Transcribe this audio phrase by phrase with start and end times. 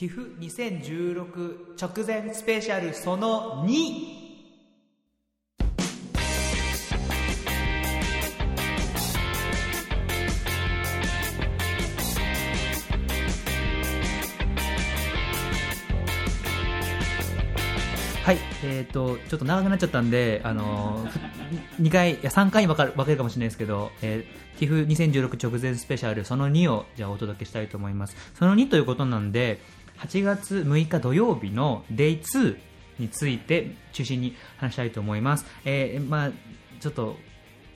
[0.00, 4.20] TIFF2016 直前スペシャルその2
[18.24, 28.14] はい、えっ、と、ちょっと長くなっちゃったんで、あのー、2回、いや3回に分かる分けるかもしれないですけど、えー、TIFF2016 直前スペシャルその2をじゃあお届けしたいと思います。
[28.38, 29.58] その2ということなんで、
[30.00, 32.56] 8月6日土曜日の Day2
[32.98, 35.46] について中心に話したいと思います。
[35.64, 36.30] えー、まあ
[36.80, 37.16] ちょっと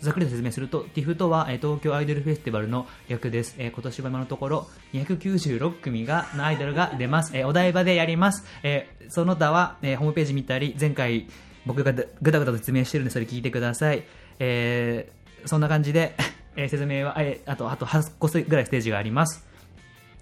[0.01, 11.27] ざっくり説明すると TIFF とは、え東京アイドルフェスティバルの略です、えー今年は今のところ296組がのアイドルが出ます、えーお台場でやります、えーその他は、えーホームページ見たり前回
[11.65, 14.05] 僕がぐだぐだと説明してるんでそれ聞いてください、
[14.39, 16.17] えーそんな感じで、
[16.57, 19.47] え説明は、えーあとあと8個ぐらいステージがあります。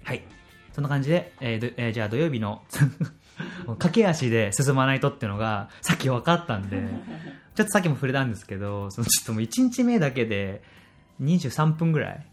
[0.03, 0.23] はい。
[0.73, 2.63] そんな感じで、えーえーじゃあ土曜日の
[3.79, 6.83] 駆け足で進まないとっていうのがさっき分かったんで
[7.55, 10.63] ちょっとさっきも触れたんですけどそのちょっともう1日目だけで
[11.21, 12.25] 23分ぐらい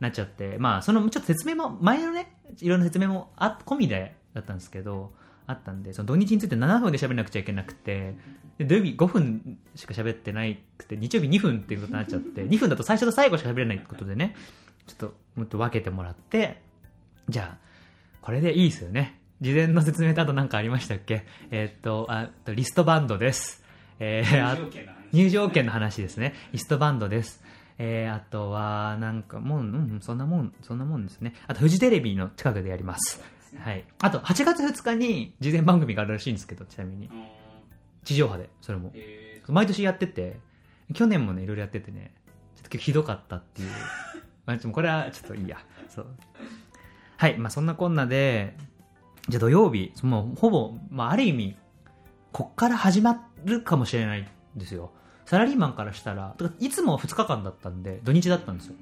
[0.00, 5.12] なっちゃってまあそのちょっと説明も前のねいろんな説明もあ込みでだったんですけど
[5.46, 8.14] あったんでその土日について7分で喋らなくちゃいけなくて
[8.58, 14.34] 土曜日5分しか喋ってないくて日曜日2分っていうことになっちゃって2分だと最初と最後しか喋れないってことでね
[14.86, 16.60] ちょっともっと分けてもらって
[17.28, 17.67] じゃあ
[18.28, 19.18] これでいいですよね。
[19.40, 21.24] 事前の説明とあと何かありましたっけ？
[21.50, 23.64] えーっと、ああとリストバンドです。
[24.00, 24.58] えーあ
[25.12, 26.34] 入場券の話ですね。
[26.52, 27.42] リストバンドです。
[27.78, 31.32] えーあとは、なんか、もう、うん、そんなもん、そんなもんですね。
[31.46, 33.18] あと、フジテレビの近くでやります。
[33.60, 33.86] はい。
[34.02, 37.08] あと、8月2日に事前番組があるらしいんですけど、ちなみに。
[38.04, 38.92] 地上波で、それも。
[38.94, 40.38] え毎年やってて、
[40.92, 42.12] 去年もね、いろいろやっててね、
[42.56, 43.70] ちょっとひどかったっていう。
[44.44, 45.56] まあ、ちょこれはちょっといいや。
[45.88, 46.06] そう。
[47.18, 48.56] はい、まあそんなこんなで、
[49.28, 51.56] じゃあ土曜日、もうほぼ、まあある意味、
[52.30, 54.92] こっから始まるかもしれないんですよ。
[55.26, 58.76] サラリーマンからしたら、いつも2日間だったんで、土日だったんですよ。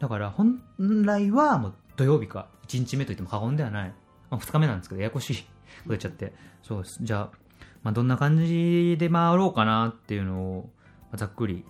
[0.00, 3.94] だから本来はもう土曜日か、1日目と言っても過言ではない。
[4.28, 5.42] まあ、2日目なんですけど、ややこしいこ
[5.84, 6.34] と言っちゃって。
[6.62, 6.98] そうです。
[7.02, 7.38] じゃあ、
[7.82, 10.70] まあ、どんな感じで回ろうかなっていうのを、
[11.14, 11.64] ざっくり、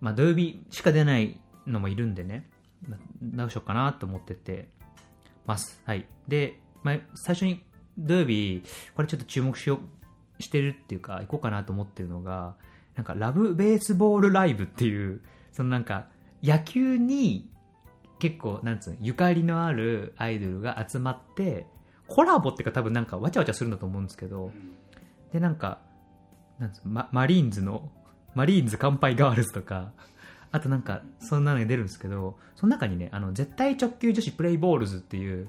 [0.00, 1.38] まあ、土曜日しか出ない
[1.68, 2.50] のもいるんでね、
[3.22, 4.68] どうしようかなと思ってて
[5.46, 5.80] ます。
[5.84, 6.06] はい。
[6.28, 7.62] で、まあ、最初に
[7.98, 8.62] 土曜日、
[8.94, 9.80] これちょっと注目しよ
[10.38, 12.56] う、してるっていうか、行こうかなと思ってるのが、
[12.96, 15.20] なんか、ラブベースボールライブっていう、
[15.52, 16.06] そのなんか、
[16.42, 17.48] 野球に
[18.18, 21.66] 結構、なんつう、ゆかりのあるアイドルが集まって、
[22.06, 24.52] コラボっていうか多分なんかわちゃわちゃするんだと思うんですけど、
[25.32, 25.80] で、なんか、
[26.58, 27.90] なんつうママリーンズの、
[28.34, 29.92] マリーンズ乾杯ガールズとか、
[30.54, 35.48] あとなんか、そんなのが出るんですけど、その中にね、あの、絶対直球女子プレイボールズっていう、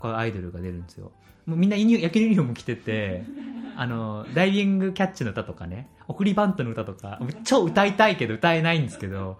[0.00, 1.12] こうアイドルが出るんですよ。
[1.46, 3.22] もうみんな野球ユニフォーム着てて、
[3.78, 9.38] あの、ダイビングキャッチの歌とかね、送りバントの歌とか、超歌いたいけど歌えないんですけど、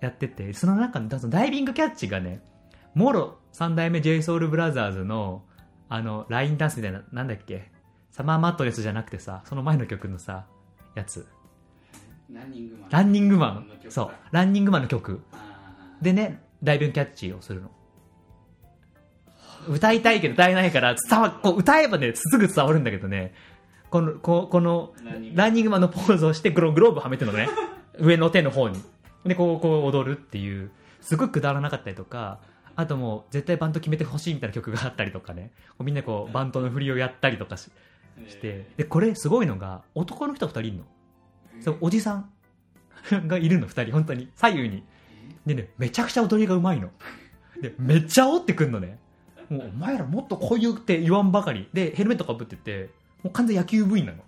[0.00, 2.42] やってて、その中のそのダイビングキャッチがね、
[2.92, 5.44] もろ三代目 JSOULBROTHERS の、
[5.88, 7.72] あの、ラインダンスみたいな、なんだっけ、
[8.10, 10.44] サマーマットレスじゃなくてさ、その前の曲のさ、
[10.94, 11.26] やつ。
[12.30, 14.10] ランニングマンランニングマンそう。
[14.32, 15.22] ランニングマンの曲。
[15.32, 17.70] あでね、ダイビングキャッチをするの。
[19.68, 23.34] 歌いたいけど歌えないから、伝わ、こう歌えばね、すぐ伝わるんだけどね、
[23.90, 24.92] この、ここの
[25.34, 27.48] ランニン、グマンのポーズをして、グログローブはめてるのね。
[27.98, 28.80] 上の手の方に。
[29.24, 30.70] で、こう、こう踊るっていう、
[31.00, 32.40] すごいくだらなかったりとか、
[32.74, 37.70] あともう、絶対バント決めてほしいみたいな曲があったりとかね、みんなこう、バントの振りをやったりとかし
[38.20, 40.84] ーして、で、これすごいのが、男の人二人いるの。
[41.60, 42.30] そう、おじさん
[43.28, 44.28] がいるの、二人、本当に。
[44.34, 44.82] 左右に。
[45.46, 46.90] でね、めちゃくちゃ踊りがうまいの。
[47.60, 48.98] で、めっちゃ煽ってくんのね。
[49.48, 51.68] もう、お前らもっとこう言うって言わんばかり。
[51.72, 52.90] で、ヘルメットかぶってて、
[53.22, 54.18] もう完全野球部員なの。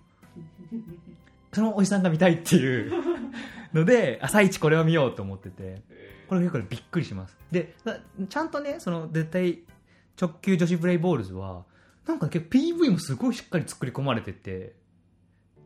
[1.53, 2.91] そのおじさんが見たいっていう
[3.73, 5.81] ので、朝一これを見ようと思ってて、
[6.27, 7.37] これ結構ねびっくりします。
[7.51, 7.97] で、な
[8.27, 9.59] ちゃんとね、その絶対
[10.19, 11.65] 直球女子プレイボールズは、
[12.07, 14.75] なんか結構 PV もすごいしっかり作り込まれてて、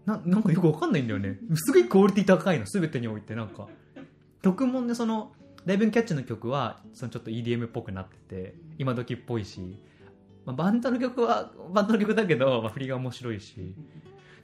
[0.06, 1.38] ななんかよくわかんないんだよね。
[1.56, 3.36] すごいクオリティ高いの、すべてにおいて。
[3.36, 3.68] なんか、
[4.42, 5.34] 曲もね、その、
[5.66, 9.80] ダイビンキャッチの曲は、そのちょっと EDM っぽくなってて、今時っぽいし、
[10.46, 13.76] まあ、バンドの曲は、バンドの曲だけど、まあ、振りが面白いし、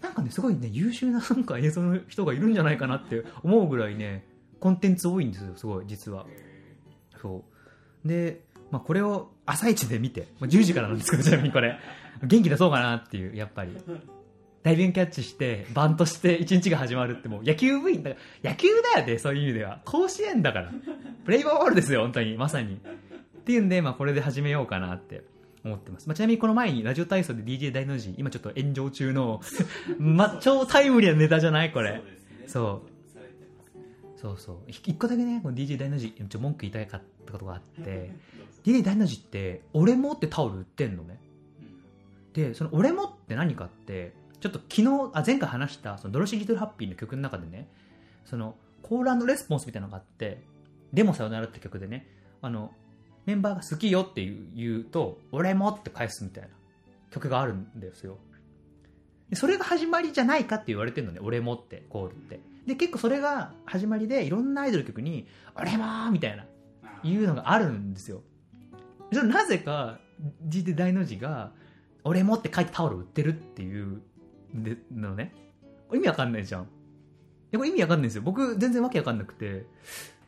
[0.02, 4.26] なんかね、すごいね、優秀ななんか映像の人がいるんじゃないかなって思うぐらいね、
[4.62, 6.26] コンテンツ多いんですよ、すごい、実は。
[7.22, 7.44] そ
[8.06, 8.08] う。
[8.08, 11.78] で、まあ、これを朝一で見て、まあ、10時からなんですけど、ちなみにこれ、
[12.24, 13.76] 元気出そうかなっていう、やっぱり。
[14.64, 19.82] ダイビングキャッチして、バントして一日が始まるってもう野球部員だから、野球だよね、そういう意味では。
[19.86, 20.72] 甲子園だから。
[21.26, 22.76] プレイボールですよ、本当に、まさに。
[22.76, 22.80] っ
[23.46, 25.24] ていうんで、まあこれで始めようかなって
[25.64, 29.42] 思ってます、まあ、ちなみにこの前にラジオ体操で DJ 大の字今ちょっと炎上中の、
[29.98, 31.72] ま、超タイムリーなネタじゃない？
[31.72, 32.02] これ。
[32.48, 33.14] そうそ
[33.78, 34.20] う。
[34.20, 34.58] そうそう。
[34.68, 38.12] 一個だけねこの DJ 大の字ちょ文句言いたかったことがあって
[38.66, 41.20] DJ 大の字って俺もってタオル売ってんのね。
[41.62, 42.34] うん。
[42.34, 47.68] でその俺もって何かってちょっと昨日あ前回話したそのドロシー・リトル・ハッピーの曲の中でね
[48.26, 50.42] そのコールレスポンスみたいなのがあって
[50.94, 52.08] 「でもさよなら」って曲でね
[52.42, 52.72] あの
[53.26, 54.26] メンバーが好きよって
[54.56, 56.50] 言うと俺もって返すみたいな
[57.12, 58.18] 曲があるんですよ
[59.34, 66.46] それが始まりじゃないかって言われてるのね俺もってコールってで結構それが始まりでいろんなアイドル曲に「俺も!」みたいな
[67.04, 68.24] いうのがあるんですよ
[69.12, 70.00] なぜか
[70.48, 71.52] GT 大の字が
[72.04, 74.02] 「俺も」って書いてタオル売ってるっていう
[74.54, 75.34] でのね。
[75.94, 76.64] 意味わかんないじゃん。
[76.64, 76.66] い
[77.52, 78.22] やこれ意味わかんないんですよ。
[78.22, 79.66] 僕全然わけわかんなくて。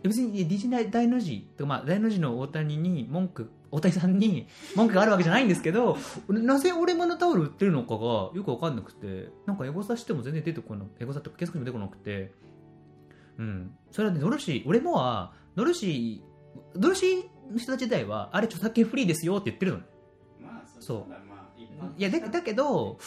[0.04, 5.98] 別に DJ 大の字とか、まあ、大の字の大谷に文句大谷さんに文句があるわけじゃないんですけど
[6.28, 9.30] なぜ俺ものタオル売ってるのかがよくわかんなくて。
[9.46, 12.34] なんかエゴサしても全然出てこないエゴサって検索しても出てこなくて。
[13.38, 13.72] うん。
[13.92, 19.84] それはねドルシー俺もはドルシードルシーの人たち自体はあれ著作権フリーですよって言ってるのね。
[20.42, 21.31] まあそそう
[21.98, 22.98] いやだだけど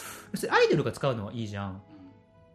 [0.49, 1.69] アイドルが使うのはいいじゃん。
[1.71, 1.95] うん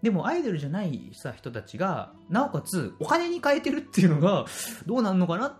[0.02, 4.46] でもアイドルじゃないさ人たちがなおかつお金に変えてるっていうのが
[4.87, 5.58] どうなんのかな？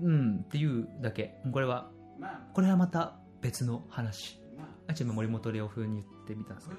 [0.00, 1.34] うんっていうだけ。
[1.52, 2.40] これはまあ。
[2.54, 4.40] これはまた別の話。
[4.56, 4.66] まあ。
[4.92, 6.74] あちょっと森本レオ風に言ってみたんですそ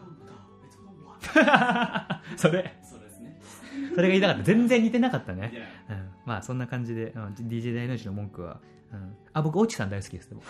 [1.34, 1.52] けど。
[2.38, 2.80] それ。
[2.82, 3.40] そうですね。
[3.94, 4.44] それが言いたかった。
[4.44, 5.52] 全然似てなかったね。
[5.90, 8.62] うん、まあそんな感じで、うん DJ 大の字の文句は、
[8.94, 10.42] うん、あ僕オチさん大好きですでも。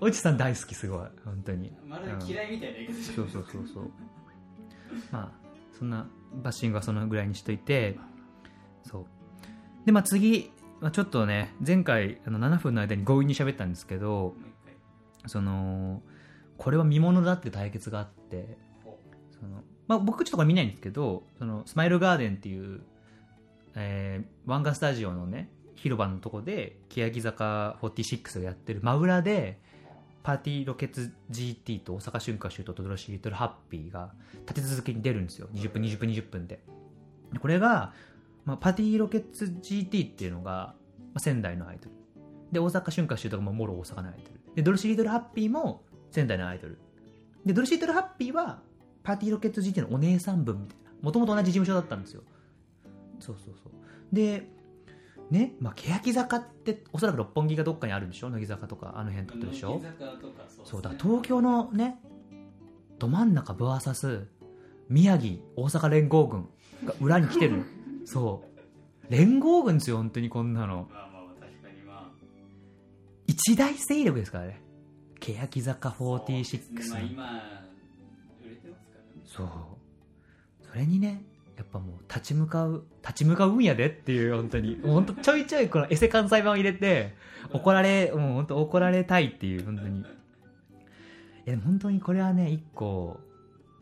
[0.00, 1.08] オチさん大好きすごい。
[1.24, 1.72] 本当に。
[1.86, 3.90] まるで嫌いみたいな言い方そうそうそうそう。
[5.10, 5.32] まあ
[5.76, 6.06] そんな
[6.42, 7.98] バッシングはそのぐらいにしといて。
[8.84, 9.06] そう。
[9.84, 14.34] でまあ次、まあ、ちょっとね前回あの7分の間に強引に喋ったんですけど
[15.26, 16.02] その
[16.56, 18.98] これは見ものだって対決があってほ
[19.32, 22.82] その、まあ、僕ちょっとこれ見ないんですけどそのスマイルガーデンっていう、
[23.74, 25.50] えー、湾岸スタジオのね
[25.82, 29.58] 広場のとこで欅坂46がやってる真裏で
[30.22, 34.12] パーティーロケツ GT と大阪春夏秋冬とドロシーリトルハッピーが
[34.46, 35.48] 立て続けに出るんですよ。
[35.52, 36.60] 20分20分20分で。
[37.40, 37.92] これが、
[38.44, 40.74] まあ、パーティーロケツ GT っていうのが、ま
[41.14, 41.90] あ、仙台のアイドル。
[42.52, 44.40] で大阪春夏秋冬がもろ大阪のアイドル。
[44.54, 45.82] でドロシーリトルハッピーも
[46.12, 46.78] 仙台のアイドル。
[47.44, 48.60] でドロシーリトルハッピーは
[49.02, 50.92] パーティーロケット GT のお姉さん分みたいな。
[51.02, 52.22] もともと同じ事務所だったんですよ。
[53.18, 54.14] そうそうそう。
[54.14, 54.48] で
[55.32, 58.30] ねまあ欅坂っておそらく六本木がどっかにあるんでしょ？
[58.30, 59.80] 乃木坂とかあの辺ってでしょ？
[60.48, 61.98] そうそうだ東京のね
[62.98, 64.26] ど真ん中 VS
[64.88, 66.48] 宮城大阪連合軍
[66.84, 67.64] が裏に来てるの。
[68.04, 69.12] そう。
[69.12, 70.88] 連合軍ですよ本当にこんなの。
[70.92, 72.10] まあまあ確かにまあ。
[73.26, 74.60] 一大勢力ですからね。
[75.20, 77.12] 欅坂そうで46のすね。
[77.16, 77.30] まあ
[78.42, 79.10] 今売れてますからね。
[79.24, 79.48] そう。
[80.68, 81.24] それにね
[81.62, 84.80] やっぱもう立ち向かう立ち向かうんやでっていう本当に。
[84.82, 87.14] 本当ちょいちょいこのエセ関西版を入れて
[87.52, 90.00] 怒られもう本当怒られたいっていう本当に。
[90.00, 90.04] い
[91.50, 93.20] や本当にこれはね一個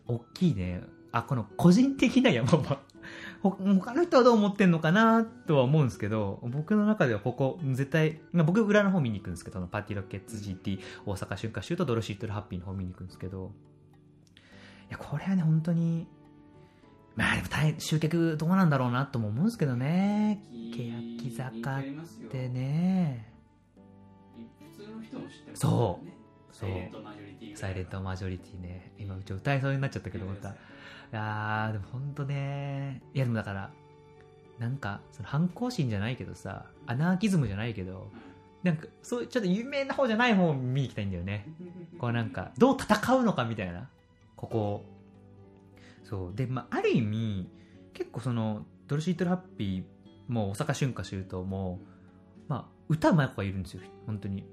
[0.06, 2.78] 大きいねあこの個人的な山場
[3.42, 13.52] 他の人はどう思ってんのかなとは思うんですけど僕の中ではここ絶対、まあ、僕裏の方見に行くんですけどパーティーロケッツ GT 大阪春夏秋とドロシートルハッピーの方見に行くんですけど
[14.88, 16.06] いやこれはね本当に
[17.78, 20.42] 集客どうなんだろうなとも思うんですけどね。
[20.74, 21.84] 欅坂っっ
[22.30, 23.26] てね。
[24.76, 26.04] 普通の人も知ってますそう。
[26.04, 26.16] ね
[26.52, 26.70] そう。
[27.56, 30.52] サイレントマジョリティね今うち歌いそうになっちゃったけどまたい
[31.12, 33.02] やーでも本当ね。
[33.14, 33.70] いやでもだから
[34.58, 38.10] なんかその反抗心じゃないけどさアナーキズムじゃないけど
[38.62, 41.46] なんかそういうちょっと有名な方じゃない方を見に行きたいんだよね。
[41.98, 43.88] こうなんかどう戦うのかみたいな。
[44.36, 44.84] ここを
[46.10, 46.34] そう。
[46.34, 47.48] で、まあ、ある意味
[47.94, 51.80] 結構そのドルシートルハッピーも大阪春夏秋冬も、
[52.48, 54.44] まあ、歌うまい子がいるんですよ本当に。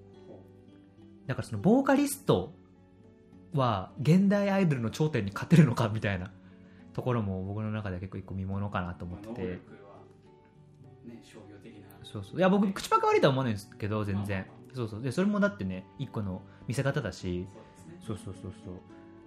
[1.25, 2.53] だからそのボーカリスト
[3.53, 6.31] は現代アイドルの頂点に勝てるのかみたいな
[6.93, 9.37] ところも僕の中では結構一個見ものかなと思ってて、ま
[11.05, 11.87] あね商業的な。
[12.03, 12.37] そうそう。
[12.37, 14.45] いや僕口パク悪いとは思わないんですけど全然。
[14.73, 15.01] そうそう。
[15.01, 17.47] でそれもだってね一個の見せ方だし。
[18.05, 18.21] そうね。
[18.25, 18.53] そうそうそう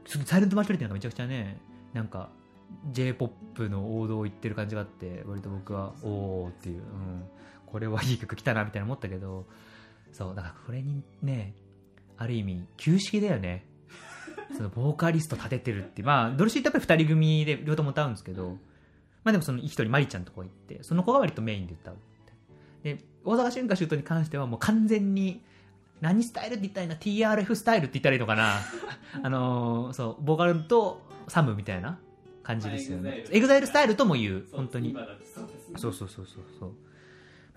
[0.07, 0.25] そう。
[0.25, 1.61] サイレントマジョリティなんかめちゃくちゃね
[1.93, 2.31] なんか
[2.93, 7.25] j p o p の王道を言ってる感じがあって割と僕はおおっていう、うん、
[7.67, 9.47] これはいい曲来たなみたいな思ったけど
[10.13, 11.55] そうだからこれにね
[12.17, 13.65] ある意味旧式だよね。
[14.57, 18.59] そのボーカリスト立ててるってまあドルシーってやっぱり2人組で両方とも歌うんですけど
[19.23, 21.97] まあでもその一人マリちゃんとこ行ってその子が割とメインで歌う
[22.83, 25.43] で大阪春夏秋冬に関してはもう完全に
[26.01, 26.97] 何スタイルって言ったらいいな
[27.37, 28.57] TRF スタイルって言ったらいいのかな。
[29.23, 31.99] あのーそうボーカルと SAM みたいな
[32.43, 33.25] 感じですよね。
[33.31, 33.67] EXILE。
[33.67, 34.47] スタイルとも言う。
[34.53, 34.97] 本当に。
[35.77, 36.27] そうそうそう
[36.59, 36.73] そう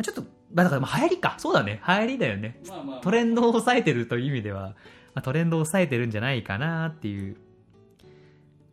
[0.01, 1.35] ちょっと、まあ、だからまあ流行りか。
[1.37, 1.81] そうだね。
[1.87, 2.59] 流行りだよね。
[2.67, 3.01] まあまあ。
[3.01, 4.75] トレンドを抑えてるという意味では、
[5.13, 7.37] まあ、トレンドを抑えてるんじゃないかなっていう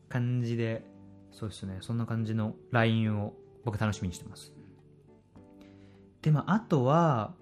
[0.09, 0.85] 感じで。
[1.33, 1.79] そうですね。
[1.81, 4.53] そんな感じの LINE を僕楽しみにしてます。
[6.23, 7.35] でまああとは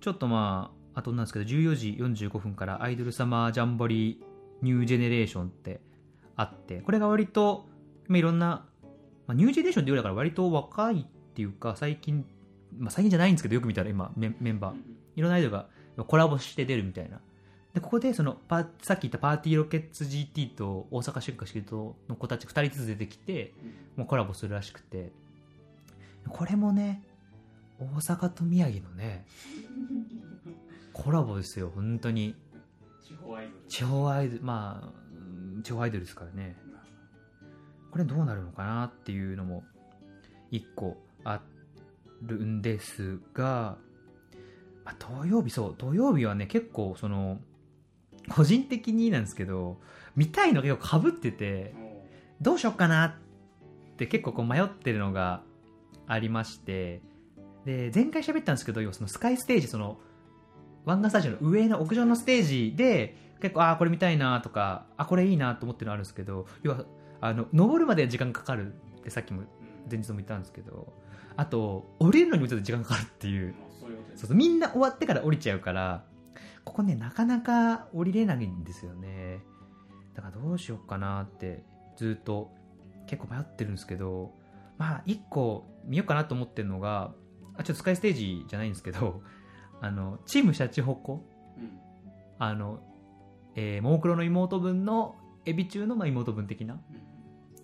[0.00, 4.16] ちょっとまああとなんですけど14時45分からアイドルサマージャンボリー
[4.62, 5.80] ニュージェネレーションって
[6.36, 7.66] あってこれが割と、
[8.08, 8.66] まあ、いろんな、
[9.26, 12.24] まあ、ニュージェネレーションっていうよりだから割と若いっていうか最近、
[12.78, 14.76] まあ、最近じゃないんですけどよく見たら今メンメンバー
[15.16, 15.66] いろんなアイドルが
[16.06, 17.20] コラボして出るみたいな。
[17.74, 23.54] で、ここでそのパー、さっき言ったパーティーロケッツ GT と大阪出荷シートの子たち2人ずつ出てきて、
[23.96, 25.12] もうコラボするらしくて。
[26.28, 27.02] これもね、
[27.78, 29.24] 大阪と宮城のね、
[30.92, 32.34] コラボですよ、本当に。
[33.02, 35.09] 地方アイドル地方アイドル、まあうん、
[35.62, 36.56] 地方アイドルですからね。
[37.90, 39.64] これどうなるのかなっていうのも
[40.50, 41.40] 一個あ
[42.22, 43.78] るんですが、
[44.84, 47.40] まあ、土曜日そう土曜日はね結構その
[48.28, 49.78] 個人的になんですけど
[50.14, 51.74] 見たいのが結構かぶってて
[52.40, 53.14] どうしよっかなっ
[53.96, 55.42] て結構こう迷ってるのが
[56.06, 57.00] ありまして
[57.64, 59.98] で前回喋ったんですけど要はそのスカイステージその
[60.84, 66.84] 湾岸スタジオの上の屋上のステージで結構ああこれ見たいなとかあこれいいなと思ってるのあるんですけど要は
[67.20, 69.42] あの登るまで時間かかるってさっきも
[69.90, 70.92] 前日も言ったんですけど
[71.36, 73.54] あと降りるのにもちょっと時間かかるっていう。
[74.14, 76.04] そうそうみんな終わってから降りちゃうから
[76.64, 79.40] ここねなかなか降りれないんですよね。
[80.14, 81.64] だからどうしようかなって
[81.96, 82.50] ずっと
[83.06, 84.34] 結構迷ってるんですけど
[84.76, 87.12] まあ一個見ようかなと思ってるのが
[87.56, 89.22] あちょっとスカイステージじゃないんですけど
[89.80, 91.24] あのチームシャチホコ？
[91.56, 91.80] うん。
[92.38, 92.80] あの、
[93.60, 96.80] えー、ももクロの妹分のエビ中のまあ妹分的な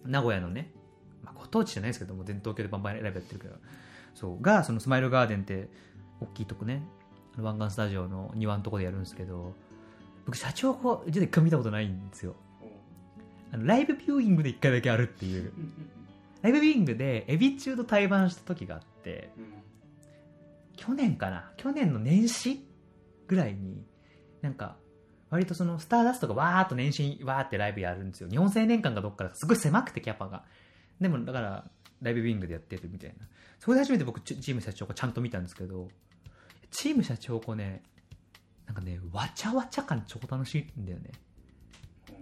[0.05, 0.11] うん。
[0.11, 0.71] 名古屋のね、
[1.25, 3.55] まあ、ご当地じゃないですけども全東京でバンバンライブやってるけど
[4.15, 5.69] そうがそのスマイルガーデンって
[6.21, 6.83] 大きいとこね
[7.39, 9.55] 湾岸スタジオの庭のとこでやるんですけど
[10.27, 12.35] 僕社長こう実は一回見たことないんですよ。
[13.53, 15.53] あのライブビューイングで一回だけあるっていう。
[16.43, 19.45] ライブビューイングでエビ中と対バンした時があってうん。
[20.77, 22.67] 去年かな去年の年始
[23.29, 23.85] ぐらいに
[24.43, 24.77] なんか
[25.31, 28.29] 割とそのスターダストがわーっと年始わーってライブやるんですよ。
[28.29, 30.45] 日本青年館がどっからすごい狭くてキャパが。
[31.01, 31.71] でもだから
[32.03, 33.27] ライブビューイングでやってるみたいな。
[33.59, 35.89] そこで初めて僕チーム社長子ちゃんと見たんですけど
[36.71, 37.83] チーム社長子ね
[38.67, 41.11] なんかねわちゃわちゃ感超楽しいんだよね。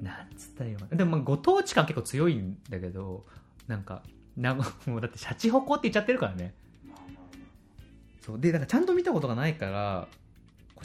[0.01, 0.97] なんつったらいいのかな。
[0.97, 3.27] でもまあご当地感結構強いんだけど
[3.67, 4.03] なんか
[4.37, 4.65] なも
[4.97, 6.55] うだってシャチホコって言っちゃってるからね。
[8.23, 8.41] そう。
[8.41, 10.09] でだかちゃんと見たことがないから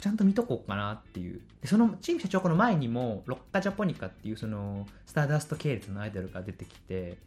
[0.00, 1.40] ちゃんと見とこうかなっていう。
[1.60, 7.18] でそのチーム社長この前にもロッカジャポニカっていうそのスターダスト系列のアイドルが出てきて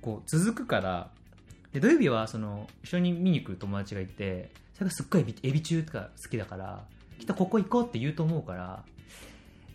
[0.00, 1.10] こう続くから
[1.72, 6.84] で土曜日はその一緒に見に来る友達がいてそれがすっごいエビエビ中とか好きだから
[7.18, 8.82] きっとここ行こうって言うと思うから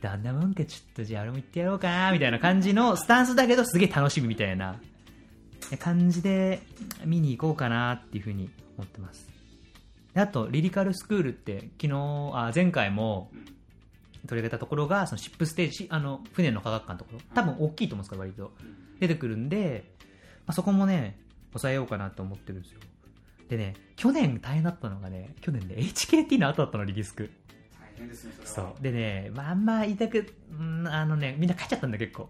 [0.01, 4.75] だんなもんかちょっとじゃあ俺も行ってやろうかなみたいな感じのスタンスだけどすげえ楽しみみたいな
[5.79, 6.61] 感じで
[7.05, 9.32] 見に行こうかなっていうふうに思ってます。
[10.15, 11.91] あとリリカルスクールって昨日
[12.33, 13.53] あ前回もうん
[14.27, 17.19] 取り上げたところがそのシップステージあの船の科学館のところ。
[17.33, 18.53] 多分大きいと思うんですから割と。
[18.61, 18.99] うん。
[18.99, 19.91] 出てくるんで、
[20.45, 21.17] まあ、そこもね
[21.49, 22.79] 抑えようかなと思ってるんですよ。
[23.49, 27.29] でね去年大変だったのがね去年ね HKT の後だったのリリースク
[27.77, 28.73] 大変ですねそそれは。
[28.79, 28.83] う。
[28.83, 32.29] でね、まあ、あんま言いたくうんあのねみんな帰っちゃったんだ結構。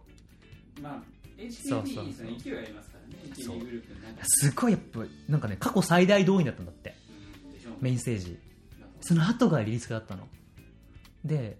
[0.81, 1.03] まあ
[1.37, 6.95] HKT そうにその勢いありますからねそう AKB グループすごいやっぱなんかね過去最大動員だったんだって
[7.83, 8.39] メインステージ。
[9.01, 10.27] その後がリリースクだったの。
[11.25, 11.57] で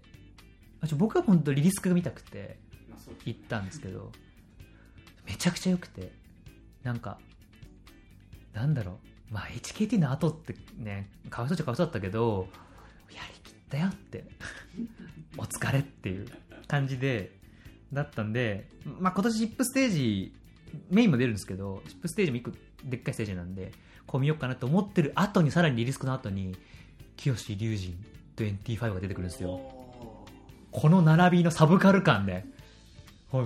[0.96, 2.58] 僕は本当リリースクが見たくて
[3.24, 4.12] 行ったんですけど
[5.26, 6.12] めちゃくちゃ良くて
[6.82, 7.18] なんか
[8.54, 8.98] なんだろ
[9.30, 9.34] う。
[9.34, 12.48] まあ HKT の後ってねかわいそうっちゃかわいそうだったけど
[13.10, 14.24] やりきったよって。
[15.36, 16.26] お疲れっていう
[16.68, 17.38] 感じで
[17.92, 20.34] だったんで、まあ、今年シップステージ
[20.90, 22.50] メインも出るんですけどシップステージも一個
[22.84, 23.72] でっかいステージなんで
[24.06, 26.56] こう見ようかなと思ってる後にさらにリリースクの後に
[27.16, 27.96] 清志隆人
[28.36, 30.26] 25が出てくるんですよお
[30.72, 32.44] この並びのサブカル感で、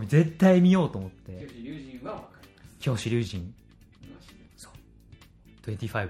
[0.07, 3.43] 絶対見ようと思っーて、清志龍神はわかります教師龍神
[4.03, 4.35] 今知って
[5.77, 6.09] ます25。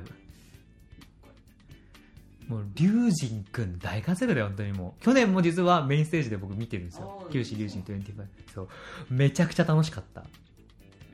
[2.48, 5.02] もう、龍神くん大活躍だよ、本当にもう。
[5.04, 7.24] 去年も実はメインステージで僕見てるんですよあ。
[7.28, 8.24] ー教師龍神25。
[8.54, 8.68] そう。
[9.10, 10.24] めちゃくちゃ楽しかった。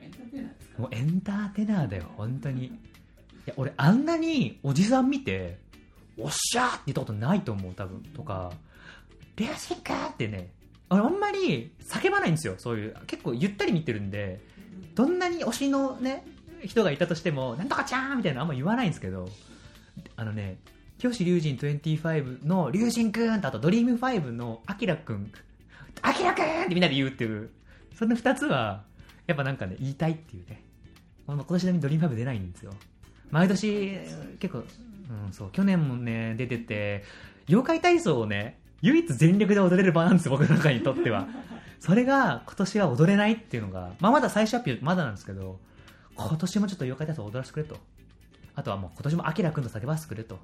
[0.01, 0.81] エンターテイナーですか？
[0.81, 2.71] もうエンターテイナーだよ、本当に。
[3.47, 5.57] や、俺あんなにおじさん見て、
[6.17, 8.01] おっしゃーって言ったことないと思う、多分。
[8.15, 8.51] とか、
[9.35, 10.49] レアシンカーってね、
[10.89, 12.95] ああんまり叫ばないんですよ、そういう。
[13.07, 14.41] 結構ゆったり見てるんで、
[14.93, 16.25] どんなに推しのね、
[16.63, 19.29] 人がいたとしても、なんとかちゃーんみたいなのあんま言わないんですけど、
[20.15, 20.57] あのね、
[20.97, 25.31] 教師龍神25の龍神くんとあとドリーム5のアキラくん、
[26.01, 27.49] アキラくんってみんなで言うっていう、
[27.97, 28.83] その二つは、
[29.27, 30.61] やっぱなんかね、言いたいっていうね。
[31.27, 32.73] 今年並みにドリーム5出ないんですよ。
[33.31, 33.97] 毎年、
[34.39, 37.03] 結構、うん、そう、去年もね、出てて、
[37.47, 41.27] 妖怪体操をね、唯一全力で踊れる場なんですよ、僕の中にとっては。
[41.79, 45.59] それが、今年は踊れないっていうのが、まあまだ最初発表、まだなんですけど、
[46.15, 47.77] 今年もちょっと妖怪体操踊らせてくれと。
[48.55, 50.39] あとはもう今年もアキラくんと叫ばせてくれと。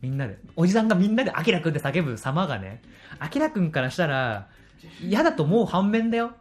[0.00, 0.38] みんなで。
[0.54, 2.80] おじさんがみんなでアキラくんって叫ぶ様がね、
[3.18, 4.48] アキラくんからしたら、
[5.00, 6.32] 嫌だと思う反面だよ。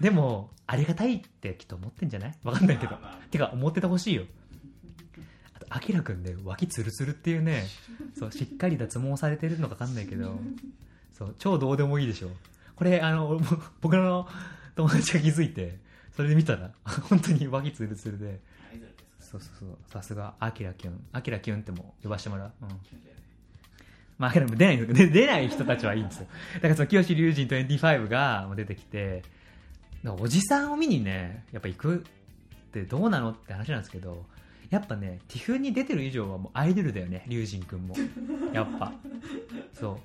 [0.00, 2.34] でも、ありがたいってきっと思ってんじゃない？
[2.42, 2.96] わかんないけど。
[3.30, 4.24] てか、思っててほしいよ。
[5.72, 7.64] あと、アキラくんね、脇ツルツルっていうね、
[8.18, 10.38] そう、しっかり脱毛されてるのかわかんないけど、
[11.16, 12.30] そう、超どうでもいいでしょ。
[12.76, 14.28] これ、あの、ぼ 僕の
[14.74, 15.78] 友達が気づいて、
[16.14, 18.40] それで見たら、本当に脇ツルツルで、
[19.18, 21.04] そうそうそう、さすが、アキラキュン。
[21.12, 22.52] アキラキュンっても呼ばしてもらう。
[22.62, 22.68] うん。
[24.18, 26.26] まあ、アキラも出ないんで出ない人たちはいいんですよ。
[26.56, 29.22] だからその、清志龍神25が出てきて、
[30.04, 34.26] おじさんを見にね、やっぱ行くってどうなのって話なんですけど、
[34.72, 37.94] やっぱね、ティフに出てる以上はもうアイドルだよね、龍神くんも。
[38.52, 38.92] やっぱ。
[39.78, 40.00] そ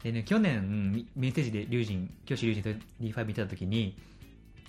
[0.00, 0.02] う。
[0.02, 2.76] でね、去年、みメッセージで龍神、清志龍神
[3.12, 3.94] 25見てた時に、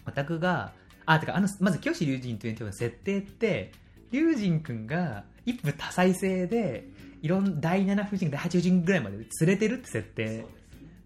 [0.06, 0.74] オタクが、
[1.06, 3.72] あ、てか、あの、まず、清志龍神25の設定って、
[4.12, 6.90] 龍神くんが一夫多妻制で、
[7.22, 10.46] いろん第7夫人、第8夫人ぐらいまで連れてるって設定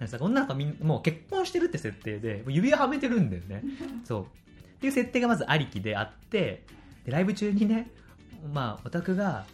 [0.02, 3.62] なんかさ女の子がみんもう結婚してるって設定で、もう指輪はめてるんだよね。
[4.04, 4.24] そう。
[4.24, 4.26] っ
[4.80, 6.64] ていう設定がまずありきであって、
[7.06, 7.92] で、ライブ中にね、
[8.54, 9.46] まあ、オタクが、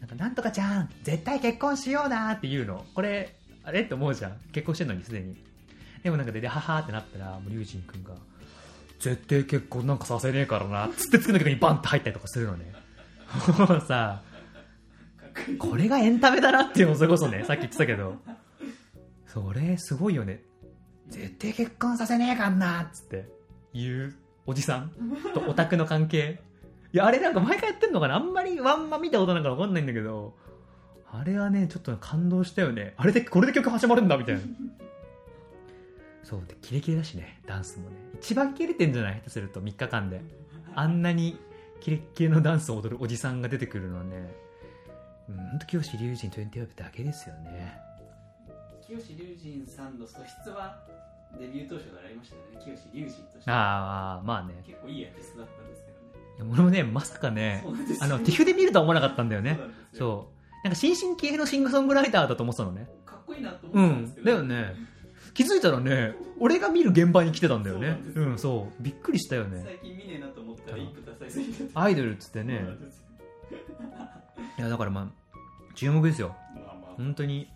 [0.00, 2.84] なんか、なんとかちゃん、絶対結婚しようなって言うの。
[2.94, 4.36] これ、あれって思うじゃん。
[4.52, 5.36] 結婚してんのに、すでに。
[6.02, 8.14] でもなんかで、で、ははーってなったら、もう、リュウジンくんが、
[8.98, 12.72] 絶対結婚なんかさせねえからな、つって次の曲にバンって入ったりとかするのね。
[13.58, 14.22] もうさ、
[15.58, 18.16] これがエンタメだなっていうのそれこそね、さっき言ってたけど。
[19.26, 20.42] それ、すごいよね。
[21.08, 23.28] 絶対結婚させねえかんなつって
[23.74, 24.14] 言う
[24.46, 24.92] おじさん
[25.34, 26.40] とオタクの関係。
[26.92, 28.16] いや、あれなんか毎回やってんのかな？
[28.16, 30.34] あんまりワンマ見たことないからわかんないんだけど、
[31.10, 32.94] あれはね、ちょっと感動したよね。
[32.96, 34.40] あれで、これで曲始まるんだみたいな。
[36.22, 37.96] そう、で、キレキレだしね、ダンスもね。
[38.14, 39.14] 一番キレてんじゃない？
[39.16, 40.20] 下手すると3日間で。
[40.74, 41.38] あんなに
[41.80, 44.32] キレッキレのダンスを踊るおじさんが出てくるのはね、
[45.28, 47.78] うん、ほんと清志龍神25だけですよね。
[48.86, 50.78] 清志龍神さんの素質は
[51.38, 54.62] デビュー当初からありましたよね清志龍神としてああ、まあね。
[54.66, 55.81] 結構いいアーティストだったんです
[56.38, 57.64] や俺もね、まさかね
[58.00, 59.58] あの、ティフで見るとは思わなかったんだよね
[59.92, 60.64] そう。
[60.64, 62.88] なんか新進気鋭のシンガーソングライターだと思ってたのね。
[63.04, 64.20] かっこいいなとうん思ったんですけ。
[64.20, 64.74] ど、だよね。
[65.34, 68.82] 気づいたらね、俺が見る現場に来てたんだよねそうなんそう。
[68.82, 69.62] びっくりしたよね。
[69.64, 72.64] 最近見ねえなと思ったら一夫多妻すぎてアイドルっつってね
[74.58, 75.06] いや、だからまあ、
[75.74, 76.36] 注目ですよ。
[76.54, 77.48] まあまあ本当に。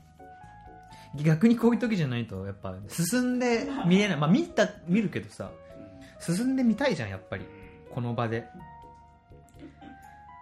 [1.23, 4.17] 逆にこういう時じゃないと、やっぱ、進んで見れない。
[4.19, 5.51] まあ、見た、見るけどさ、
[6.21, 7.45] 進んでみたいじゃん、やっぱり。
[7.97, 8.41] この場で。
[8.41, 8.43] っ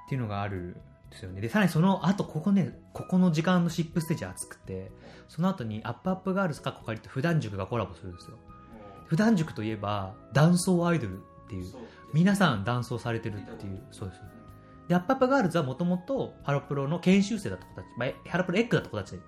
[0.09, 0.73] ていうのがあるん
[1.11, 1.41] ですよね。
[1.41, 4.91] で、さらにその後、ここね、ここの時間のシップステージ熱くて、
[5.29, 8.37] その後にアップアップガールズかっこかりと風男塾がコラボするんですよ。
[9.07, 11.73] 風男塾といえば、男装アイドルっていう、
[12.13, 14.21] 皆さん男装されてるっていう、そうです。
[14.89, 19.21] で、アップアップガールズはもともとハロプロの研修生だった子たち、まあ、ハロプロエッグだった子たち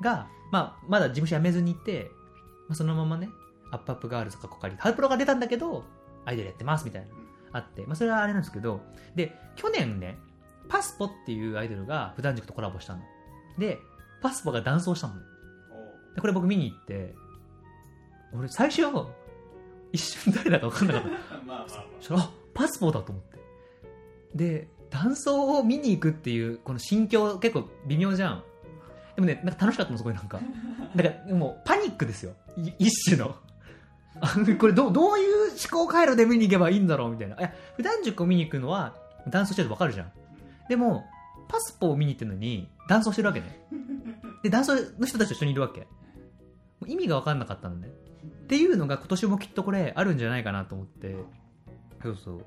[0.00, 2.10] が、まあ、まだ事務所辞めずにいて、
[2.66, 3.28] まあ、そのままね、
[3.72, 5.84] アップアップガールズかっこかり、ハロプロが出たんだけど、
[6.24, 7.08] アイドルやってますみたいな、
[7.52, 8.80] あって、まあ、それはあれなんですけど、
[9.14, 10.18] で、去年ね、
[10.68, 13.02] PASSPO っていうアイドルが風男塾とコラボしたの。
[13.58, 13.78] で、
[14.20, 15.14] PASSPO が男装したの
[16.14, 17.14] で、これ僕見に行って、
[18.32, 18.82] 俺最初、
[19.92, 21.08] 一瞬誰だか分かんなかった。
[21.08, 23.38] まあまあまあそしたら、あパスポーだと思って。
[24.34, 28.44] で、男装を見に行くっていう、この心境結構微妙じゃん。
[29.14, 30.40] でもね、なんか楽しかったの、すごいなんか。
[30.94, 32.34] だから、もうパニックですよ。
[32.56, 33.36] い一種の。
[34.20, 37.36] あ これどう、どういう思考回路で見に行けばいいんだろうみたいな。
[37.36, 38.94] いや、普段塾を見に行くのは、
[39.28, 40.12] 男装してるとわかるじゃん。
[40.68, 41.04] でも、
[41.48, 43.66] パスポを見に行ってるのに、男装してるわけね。
[44.42, 45.86] で、男装の人たちと一緒にいるわけ。
[46.86, 47.88] 意味がわかんなかったのね。
[47.88, 51.16] っていうのが今年もきっとこれあるんじゃないかなと思って。
[52.02, 52.38] そうそう。
[52.38, 52.42] ま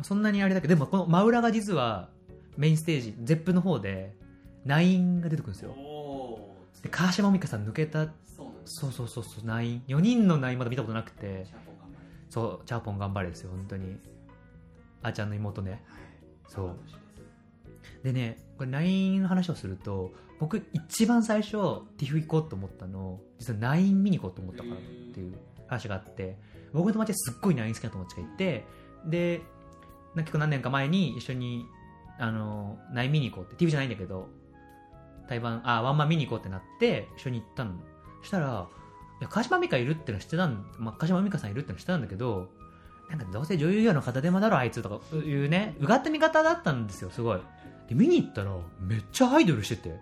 [0.00, 2.08] あそんなにあれだけど、でもこの真裏が実は
[2.56, 4.14] メインステージ、ゼップの方で、
[4.64, 5.70] ナインが出てくるんですよ。
[5.72, 8.08] おで、川島美香さん抜けた、
[8.64, 9.82] そうそうそうそうナイン。
[9.88, 11.46] 4人のナインまだ見たことなくて
[12.30, 13.96] そう、チャーポン頑張れですよ、本当に。
[15.02, 15.70] あーちゃんの妹ね。
[15.72, 16.04] はい
[16.48, 16.76] そう
[18.02, 21.56] でねこれ LINE の話をすると僕一番最初
[21.98, 24.78] TIFF 行こうと思ったの実は LINE 見に行こうと思ったからっ
[25.12, 25.34] ていう
[25.66, 26.36] 話があって
[26.72, 28.64] 僕の友達ですっごい LINE 好きな友達がいて
[29.06, 29.42] で
[30.16, 31.66] 結構何年か前に一緒に
[32.18, 34.28] あの LINE 見に行こうって TIFF じゃないんだけど
[35.28, 37.93] 台湾あワンマン見に行こうってなって一緒に行ったのそ
[38.24, 38.66] したら
[39.20, 42.48] いや川島美香いるっての知ってたん、まあ、川島美香さんいるっての知ってたんだけど
[43.10, 47.40] なんかどうせ女優業の片手間だろあいつとかいうねうがった見方だったんですよすごい。
[47.88, 49.94] で見に行ったらめっちゃアイドルしてて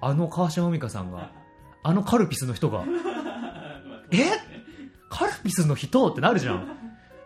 [0.00, 1.30] あの川島美香さんが
[1.84, 2.84] あのカルピスの人が。
[4.10, 4.24] え？
[5.08, 6.66] カルピスの人ってなるじゃん。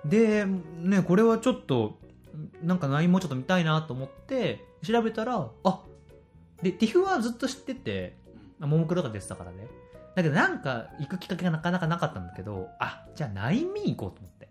[0.04, 1.98] でねこれはちょっと
[2.62, 5.80] なんか LINE もうちょっと見たいなと思って調べたらあ
[6.62, 8.16] で TIFF はずっと知ってて
[8.60, 9.66] ももクロが出てたからね
[10.16, 14.48] だけどなんか行くきっかけがなかなかなかったんだけどあじゃあ LINE 見に行こうと思って。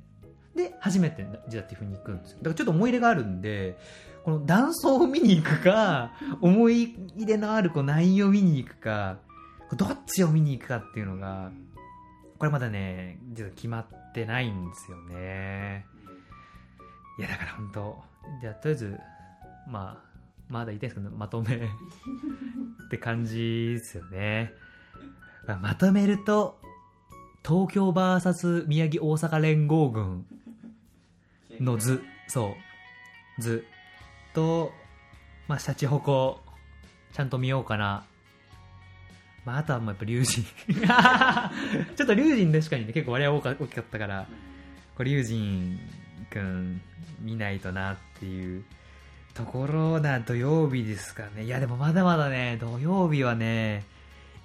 [0.55, 2.37] で初めて実は TIFF に行くんですよ。
[2.37, 3.77] だからちょっと思い入れがあるんで
[4.23, 9.17] この断層を見に行くか 思い入れのあるこう内容を見に行くか
[9.75, 11.51] どっちを見に行くかっていうのが
[12.37, 15.85] これまだね実は決まってないんですよね。
[17.17, 18.03] いやだから本当
[18.39, 18.99] じゃあとりあえず
[19.67, 20.15] まあ
[20.47, 21.57] まだ言いたいですけどまとめ。
[22.85, 24.53] って感じですよね、
[25.47, 26.59] まあまとめると
[27.45, 30.25] 東京 VS 宮城大阪連合軍
[31.59, 32.03] の図。
[32.27, 32.55] そ
[33.37, 33.41] う。
[33.41, 33.65] 図。
[34.33, 34.71] と
[35.47, 36.39] まあシャチホコ
[37.13, 38.05] ちゃんと見ようかな。
[39.45, 40.45] まああとはもうやっぱ龍神。
[41.95, 44.27] ちょっと龍神確かにね結構割合大きかったから。
[44.95, 45.77] これ龍神
[46.29, 46.81] くん
[47.19, 48.63] 見ないとなっていう
[49.33, 51.43] ところな土曜日ですかね。
[51.43, 53.83] いやでもまだまだね土曜日はね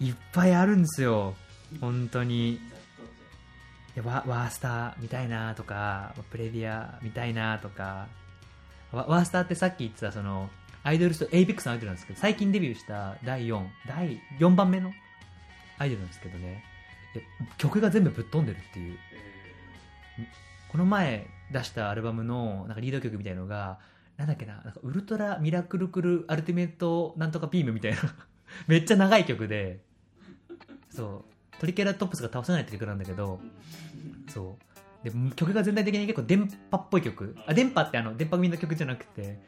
[0.00, 1.34] いっぱいあるんですよ。
[1.80, 2.54] 本当に。
[2.54, 2.60] い
[3.96, 8.08] やワワースター見たいなとか predia 見たいなとか。
[8.92, 10.50] わーすたってさっき言ってたその
[10.82, 14.92] アイドルストエイベックスのアイドルなんですけど最近デビューした第4第4番目の
[15.78, 16.64] アイドルなんですけどね。
[17.58, 18.98] 曲が全部ぶっ飛んでるっていう。
[20.70, 23.78] この前出したアルバムのなんかリード曲みたいのが
[24.16, 27.98] なんだっけななんかウルトラミラクルクルアルティメットなんとかビームみたいな。
[28.66, 29.80] めっちゃ長い曲で。
[30.90, 31.24] そう。
[31.58, 33.40] トリケラトプスが倒せないって曲なんだけど
[34.28, 34.56] そ
[35.04, 35.08] う。
[35.08, 37.36] で曲が全体的に結構電波っぽい曲。
[37.46, 39.40] あ電波ってあの電波組の曲じゃなくて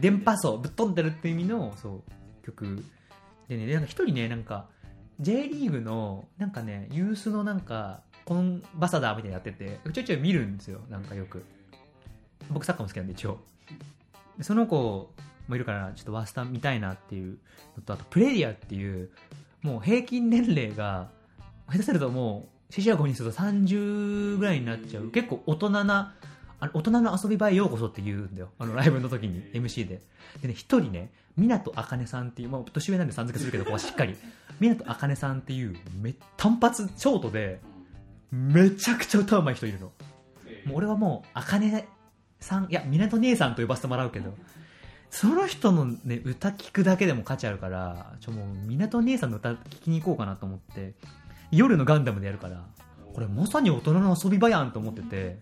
[0.00, 2.84] 電波層ぶっ飛んでるっていう意味のそう曲。
[3.48, 4.68] でねなんか一人ねなんか
[5.20, 11.44] J リーグのなんかねユースのなんかコンバサダーみたいなのやっててちょいちょい見るんですよなんかよく。
[12.50, 13.40] 僕サッカーも好きなんで一応。
[14.36, 15.12] でその子
[15.48, 17.38] もいるからちょっとワースター見たいなっていう
[17.76, 19.10] のとあとプレディアっていう
[19.62, 21.10] もう平均年齢が
[21.68, 25.10] 下手するともう四捨五入すると30ぐらいになっちゃう。
[25.10, 26.14] 結構大人な
[26.60, 28.50] あの大人の遊び場へようこそって言うんだよ。
[28.58, 30.00] あのライブの時に MC で。
[30.42, 34.16] でね一人ね湊あかねさんっていう、まあ、年上なんでさん付けするけどここはしっかり。
[34.60, 37.60] 湊あかねさんっていうめ単発ショートで
[38.30, 39.86] めちゃくちゃ歌うまい人いるの。
[40.66, 41.88] もう俺はもうあかね
[42.40, 44.34] さんいや湊姉さんと呼ばせてもらうけど
[45.10, 50.94] その人のね歌聞くだけでも価値あるからちょもう湊姉さんの歌聞きに行こうかなと思って
[51.50, 52.64] 夜のガンダムでやるから
[53.14, 55.38] これまさに大人の遊び場やんと思ってて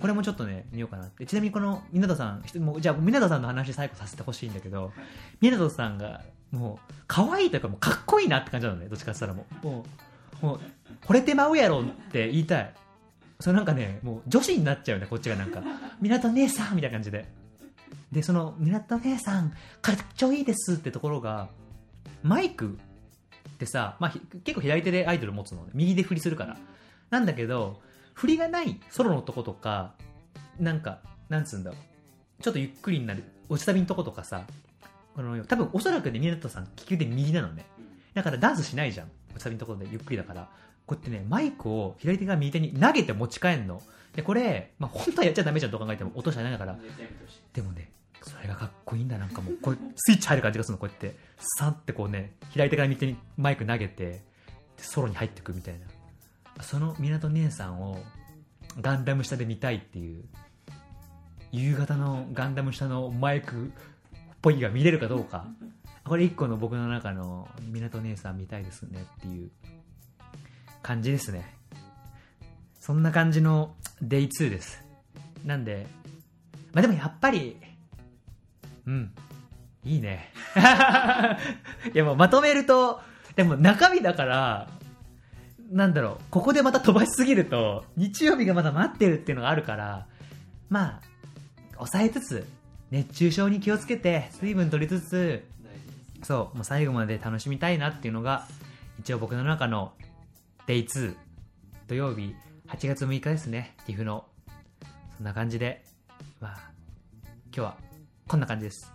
[0.00, 1.24] これもちょっとね見ようかなって。
[1.26, 4.92] ちなみにこの湊さんもうじゃあ湊さんの話最後させてほしいんだけど
[5.40, 9.66] 湊さんがもう可愛いというかもうかっこいいなって感じなのねどっちかって言ったらもう。
[9.66, 9.84] も
[10.42, 10.60] うもう
[11.06, 12.74] 惚れてまうやろって言いたい。
[13.38, 15.62] それなんかねもう女子になっちゃうねこっちがなんか。
[16.00, 17.41] 湊姉さんみたいな感じで。
[18.10, 21.48] でその湊姉さんかっちょいいですってところが
[22.22, 22.78] マイク
[23.48, 24.10] ってさ、まあ、
[24.44, 26.56] 結構左手でアイドル持つので右で振りするから。
[27.10, 27.80] なんだけど
[28.14, 29.92] 振りがないソロのとことか
[30.58, 31.76] なんかなんつうんだろ
[32.40, 32.42] う。
[32.42, 34.44] ちょっとゆっくりになる落ちサビのとことかさ
[35.14, 37.66] この多分おそらくね湊さん利き腕右なのね。
[38.14, 39.10] だからダンスしないじゃん。
[39.30, 40.48] 落ちサビのところでゆっくりだから。
[40.94, 43.80] こうやってねマイクを左手から右手に投げて持ち帰るの。
[44.14, 46.78] でこれ、まあ、本当はやっちゃダメじゃんどう考えても落としちゃダメだから。
[47.54, 49.16] でもねそれがかっこいいんだ。
[49.18, 51.16] なんかもうこうスイッチ入る感じがするのこうやって。
[51.38, 54.20] さってこうね左手から右手にマイク投げてで
[54.76, 56.62] ソロに入ってくみたいな。
[56.62, 57.98] その湊姉さんを
[58.80, 60.24] ガンダム下で見たいっていう
[61.50, 63.68] 夕方のガンダム下のマイクっ
[64.42, 65.46] ぽいが見れるかどうか。
[66.04, 69.50] これ一個の僕の中の湊姉さん見たいですねっていう
[70.82, 71.54] 感じですね。
[72.80, 74.82] そんな感じの Day2 です。
[75.44, 75.86] なんで
[76.72, 77.56] まあでもやっぱり
[78.86, 79.12] うん
[79.84, 80.30] いいね。
[81.94, 83.00] いやもうまとめると
[83.36, 84.68] でも中身だから
[85.70, 90.06] なんだろうここでまた飛ばしすぎると日曜日がまだ待ってるっていうのがあるから
[90.68, 91.00] まあ
[91.76, 92.46] 抑えつつ
[92.90, 95.44] 熱中症に気をつけて水分取りつつ
[96.22, 98.46] そうもう最後まで楽しみたいなっていうのが
[99.00, 99.92] 一応僕の中の
[100.66, 101.16] Day2
[101.88, 102.36] 土曜日
[102.68, 103.74] 8月6日ですね。
[103.84, 104.24] 岐阜の。
[105.16, 105.84] そんな感じで。
[106.40, 106.70] まあ
[107.46, 107.76] 今日は
[108.28, 108.92] こんな感じです。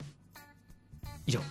[1.25, 1.41] 以上。